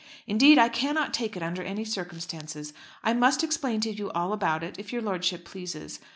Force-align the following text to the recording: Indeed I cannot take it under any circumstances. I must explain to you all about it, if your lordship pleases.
Indeed 0.25 0.57
I 0.57 0.67
cannot 0.67 1.13
take 1.13 1.37
it 1.37 1.43
under 1.43 1.61
any 1.61 1.85
circumstances. 1.85 2.73
I 3.03 3.13
must 3.13 3.43
explain 3.43 3.81
to 3.81 3.91
you 3.91 4.09
all 4.13 4.33
about 4.33 4.63
it, 4.63 4.79
if 4.79 4.91
your 4.91 5.03
lordship 5.03 5.45
pleases. 5.45 5.99